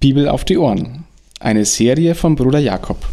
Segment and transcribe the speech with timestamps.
[0.00, 1.04] Bibel auf die Ohren.
[1.40, 3.06] Eine Serie von Bruder Jakob.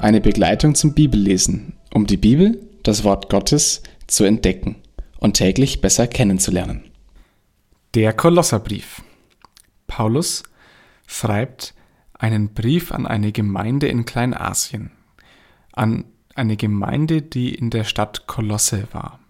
[0.00, 4.74] Eine Begleitung zum Bibellesen, um die Bibel, das Wort Gottes, zu entdecken
[5.20, 6.82] und täglich besser kennenzulernen.
[7.94, 9.02] Der Kolosserbrief.
[9.86, 10.42] Paulus
[11.06, 11.74] schreibt
[12.14, 14.90] einen Brief an eine Gemeinde in Kleinasien,
[15.70, 19.20] an eine Gemeinde, die in der Stadt Kolosse war.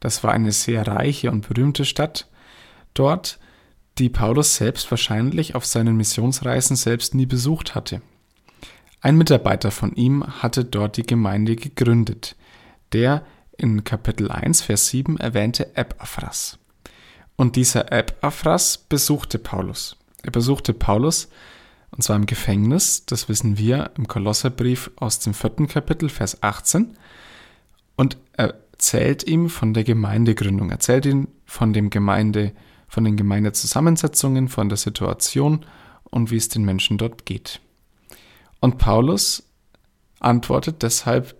[0.00, 2.26] Das war eine sehr reiche und berühmte Stadt
[2.94, 3.38] dort,
[3.98, 8.00] die Paulus selbst wahrscheinlich auf seinen Missionsreisen selbst nie besucht hatte.
[9.02, 12.36] Ein Mitarbeiter von ihm hatte dort die Gemeinde gegründet,
[12.92, 13.24] der
[13.56, 16.58] in Kapitel 1, Vers 7 erwähnte Epaphras.
[17.36, 19.96] Und dieser Epaphras besuchte Paulus.
[20.22, 21.28] Er besuchte Paulus,
[21.90, 26.96] und zwar im Gefängnis, das wissen wir im Kolosserbrief aus dem vierten Kapitel, Vers 18,
[27.96, 32.52] und erzählt ihm von der Gemeindegründung, erzählt ihm von dem Gemeinde,
[32.90, 35.64] von den Gemeindezusammensetzungen, von der Situation
[36.10, 37.60] und wie es den Menschen dort geht.
[38.60, 39.44] Und Paulus
[40.18, 41.36] antwortet deshalb,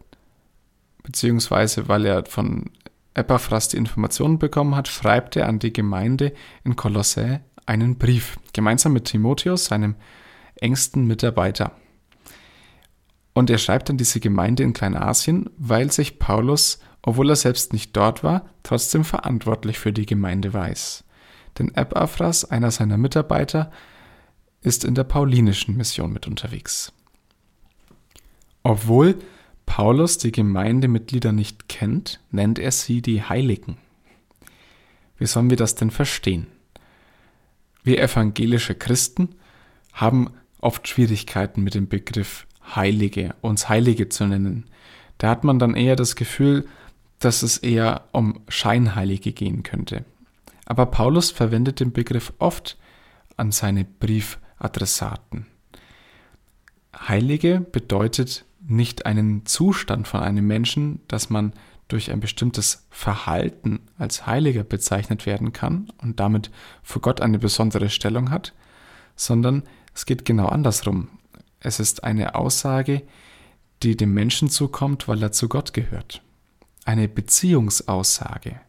[1.02, 2.70] beziehungsweise weil er von
[3.14, 6.32] Epaphras die Informationen bekommen hat, schreibt er an die Gemeinde
[6.64, 9.96] in Kolossä einen Brief, gemeinsam mit Timotheus, seinem
[10.54, 11.72] engsten Mitarbeiter.
[13.32, 17.96] Und er schreibt an diese Gemeinde in Kleinasien, weil sich Paulus, obwohl er selbst nicht
[17.96, 21.04] dort war, trotzdem verantwortlich für die Gemeinde weiß.
[21.58, 23.70] Denn Epaphras, einer seiner Mitarbeiter,
[24.62, 26.92] ist in der paulinischen Mission mit unterwegs.
[28.62, 29.16] Obwohl
[29.66, 33.78] Paulus die Gemeindemitglieder nicht kennt, nennt er sie die Heiligen.
[35.16, 36.46] Wie sollen wir das denn verstehen?
[37.82, 39.30] Wir evangelische Christen
[39.92, 44.66] haben oft Schwierigkeiten mit dem Begriff Heilige, uns Heilige zu nennen.
[45.18, 46.66] Da hat man dann eher das Gefühl,
[47.18, 50.04] dass es eher um Scheinheilige gehen könnte.
[50.70, 52.78] Aber Paulus verwendet den Begriff oft
[53.36, 55.46] an seine Briefadressaten.
[56.96, 61.54] Heilige bedeutet nicht einen Zustand von einem Menschen, dass man
[61.88, 66.52] durch ein bestimmtes Verhalten als Heiliger bezeichnet werden kann und damit
[66.84, 68.54] vor Gott eine besondere Stellung hat,
[69.16, 71.08] sondern es geht genau andersrum.
[71.58, 73.02] Es ist eine Aussage,
[73.82, 76.22] die dem Menschen zukommt, weil er zu Gott gehört.
[76.84, 78.60] Eine Beziehungsaussage.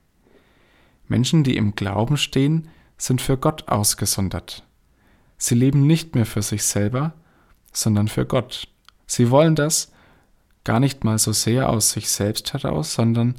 [1.07, 4.63] Menschen, die im Glauben stehen, sind für Gott ausgesondert.
[5.37, 7.13] Sie leben nicht mehr für sich selber,
[7.73, 8.67] sondern für Gott.
[9.07, 9.91] Sie wollen das
[10.63, 13.35] gar nicht mal so sehr aus sich selbst heraus, sondern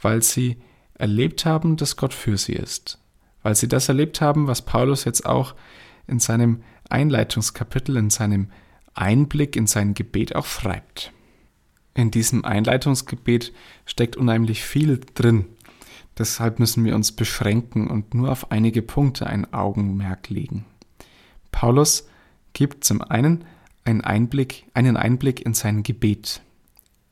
[0.00, 0.58] weil sie
[0.94, 2.98] erlebt haben, dass Gott für sie ist.
[3.42, 5.54] Weil sie das erlebt haben, was Paulus jetzt auch
[6.06, 8.50] in seinem Einleitungskapitel, in seinem
[8.94, 11.12] Einblick in sein Gebet auch schreibt.
[11.94, 13.52] In diesem Einleitungsgebet
[13.84, 15.46] steckt unheimlich viel drin.
[16.18, 20.64] Deshalb müssen wir uns beschränken und nur auf einige Punkte ein Augenmerk legen.
[21.52, 22.08] Paulus
[22.52, 23.44] gibt zum einen
[23.84, 26.40] einen Einblick, einen Einblick in sein Gebet.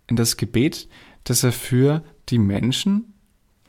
[0.07, 0.89] In das Gebet,
[1.25, 3.15] das er für die Menschen,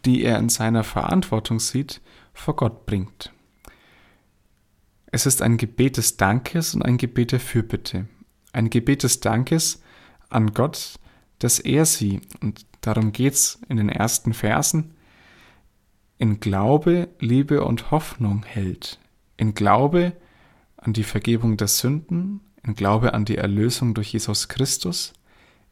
[0.05, 2.01] die er in seiner Verantwortung sieht,
[2.33, 3.31] vor Gott bringt.
[5.07, 8.07] Es ist ein Gebet des Dankes und ein Gebet der Fürbitte.
[8.51, 9.81] Ein Gebet des Dankes
[10.29, 10.95] an Gott,
[11.39, 14.94] dass er sie, und darum geht es in den ersten Versen,
[16.17, 18.99] in Glaube, Liebe und Hoffnung hält.
[19.37, 20.13] In Glaube
[20.77, 25.13] an die Vergebung der Sünden, in Glaube an die Erlösung durch Jesus Christus,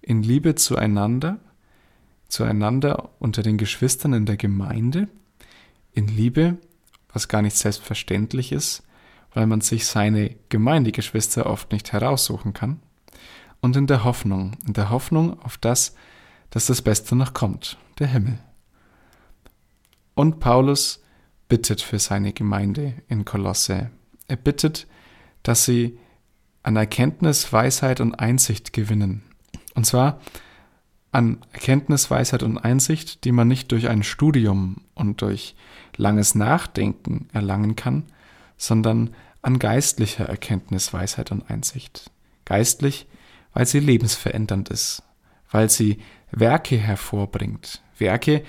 [0.02, 1.40] in Liebe zueinander,
[2.28, 5.08] zueinander unter den Geschwistern in der Gemeinde,
[5.94, 6.58] in Liebe,
[7.12, 8.84] was gar nicht selbstverständlich ist,
[9.34, 12.80] weil man sich seine Gemeindegeschwister oft nicht heraussuchen kann.
[13.62, 15.96] Und in der Hoffnung, in der Hoffnung auf das,
[16.50, 18.40] dass das Beste noch kommt, der Himmel.
[20.16, 21.02] Und Paulus
[21.48, 23.92] bittet für seine Gemeinde in Kolosse.
[24.28, 24.88] Er bittet,
[25.44, 25.98] dass sie
[26.64, 29.24] an Erkenntnis, Weisheit und Einsicht gewinnen.
[29.76, 30.20] Und zwar
[31.12, 35.56] an Erkenntnis, Weisheit und Einsicht, die man nicht durch ein Studium und durch
[35.96, 38.04] langes Nachdenken erlangen kann,
[38.58, 39.12] sondern
[39.42, 42.10] an geistlicher Erkenntnis, Weisheit und Einsicht.
[42.46, 43.08] Geistlich,
[43.54, 45.04] weil sie lebensverändernd ist,
[45.52, 46.00] weil sie
[46.32, 47.82] Werke hervorbringt.
[48.00, 48.44] Werke,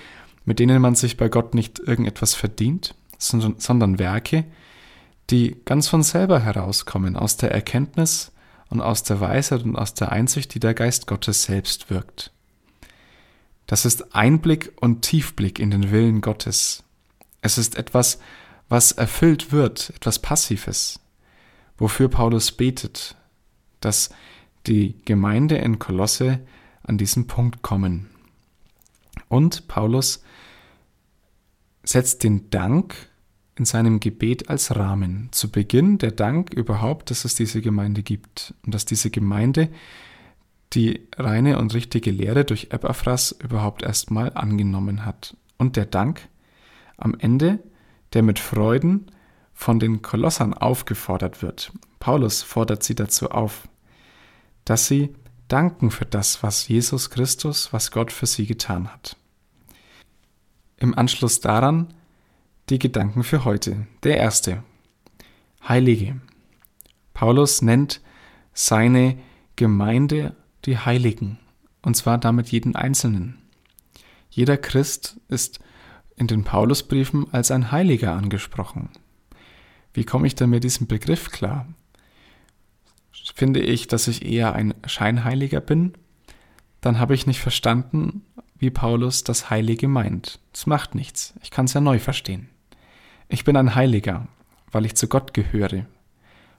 [0.45, 4.45] mit denen man sich bei Gott nicht irgendetwas verdient, sondern, Werke,
[5.29, 8.31] die ganz von selber herauskommen, aus der Erkenntnis
[8.69, 12.31] und aus der Weisheit und aus der Einsicht, die der Geist Gottes selbst wirkt.
[13.67, 16.83] Das ist Einblick und Tiefblick in den Willen Gottes.
[17.41, 18.19] Es ist etwas,
[18.69, 20.99] was erfüllt wird, etwas Passives,
[21.77, 23.15] wofür Paulus betet,
[23.81, 24.09] dass
[24.67, 26.39] die Gemeinde in Kolosse
[26.83, 28.09] an diesen Punkt kommen.
[29.27, 30.23] Und Paulus
[31.85, 32.95] setzt den Dank
[33.55, 35.29] in seinem Gebet als Rahmen.
[35.31, 39.69] Zu Beginn der Dank überhaupt, dass es diese Gemeinde gibt und dass diese Gemeinde
[40.73, 45.37] die reine und richtige Lehre durch Epaphras überhaupt erstmal angenommen hat.
[45.57, 46.27] Und der Dank
[46.97, 47.59] am Ende,
[48.13, 49.11] der mit Freuden
[49.53, 51.71] von den Kolossern aufgefordert wird.
[51.99, 53.69] Paulus fordert sie dazu auf,
[54.65, 55.15] dass sie
[55.47, 59.15] danken für das, was Jesus Christus, was Gott für sie getan hat.
[60.77, 61.93] Im Anschluss daran
[62.69, 63.87] die Gedanken für heute.
[64.03, 64.63] Der erste.
[65.67, 66.19] Heilige.
[67.13, 68.01] Paulus nennt
[68.53, 69.17] seine
[69.55, 70.35] Gemeinde
[70.65, 71.39] die Heiligen,
[71.81, 73.37] und zwar damit jeden Einzelnen.
[74.29, 75.59] Jeder Christ ist
[76.17, 78.89] in den Paulusbriefen als ein Heiliger angesprochen.
[79.93, 81.67] Wie komme ich denn mit diesem Begriff klar?
[83.33, 85.93] Finde ich, dass ich eher ein Scheinheiliger bin?
[86.81, 88.23] Dann habe ich nicht verstanden,
[88.65, 90.39] wie Paulus das Heilige meint.
[90.51, 91.35] Das macht nichts.
[91.43, 92.49] Ich kann es ja neu verstehen.
[93.29, 94.27] Ich bin ein Heiliger,
[94.71, 95.85] weil ich zu Gott gehöre,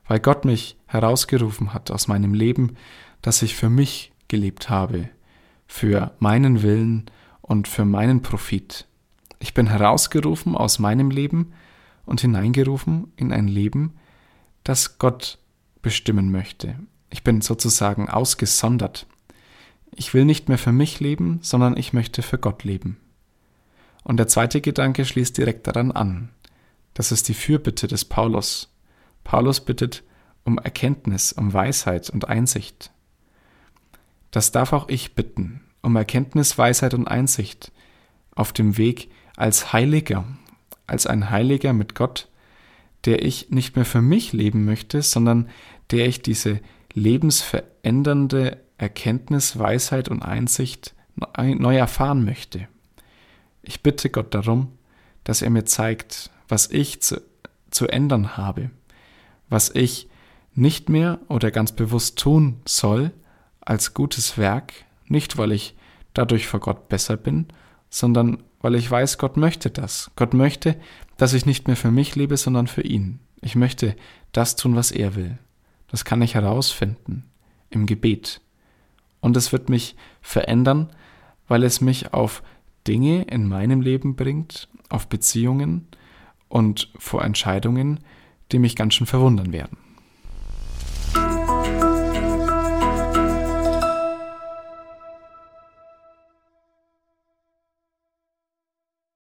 [0.06, 2.76] weil Gott mich herausgerufen hat aus meinem Leben,
[3.22, 5.08] das ich für mich gelebt habe,
[5.66, 7.06] für meinen Willen
[7.42, 8.86] und für meinen Profit.
[9.40, 11.54] Ich bin herausgerufen aus meinem Leben
[12.04, 13.94] und hineingerufen in ein Leben,
[14.62, 15.38] das Gott
[15.82, 16.76] bestimmen möchte.
[17.10, 19.08] Ich bin sozusagen ausgesondert.
[19.98, 22.98] Ich will nicht mehr für mich leben, sondern ich möchte für Gott leben.
[24.04, 26.28] Und der zweite Gedanke schließt direkt daran an.
[26.92, 28.72] Das ist die Fürbitte des Paulus.
[29.24, 30.04] Paulus bittet
[30.44, 32.92] um Erkenntnis, um Weisheit und Einsicht.
[34.30, 37.72] Das darf auch ich bitten, um Erkenntnis, Weisheit und Einsicht
[38.34, 40.24] auf dem Weg als Heiliger,
[40.86, 42.28] als ein Heiliger mit Gott,
[43.06, 45.48] der ich nicht mehr für mich leben möchte, sondern
[45.90, 46.60] der ich diese
[46.92, 50.94] lebensverändernde Erkenntnis, Weisheit und Einsicht
[51.36, 52.68] neu erfahren möchte.
[53.62, 54.72] Ich bitte Gott darum,
[55.24, 57.20] dass er mir zeigt, was ich zu,
[57.70, 58.70] zu ändern habe,
[59.48, 60.08] was ich
[60.54, 63.12] nicht mehr oder ganz bewusst tun soll
[63.60, 64.72] als gutes Werk,
[65.06, 65.76] nicht weil ich
[66.14, 67.46] dadurch vor Gott besser bin,
[67.90, 70.10] sondern weil ich weiß, Gott möchte das.
[70.16, 70.76] Gott möchte,
[71.16, 73.20] dass ich nicht mehr für mich lebe, sondern für ihn.
[73.40, 73.96] Ich möchte
[74.32, 75.38] das tun, was er will.
[75.88, 77.24] Das kann ich herausfinden
[77.70, 78.40] im Gebet.
[79.26, 80.90] Und es wird mich verändern,
[81.48, 82.44] weil es mich auf
[82.86, 85.88] Dinge in meinem Leben bringt, auf Beziehungen,
[86.48, 87.98] und vor Entscheidungen,
[88.52, 89.78] die mich ganz schön verwundern werden.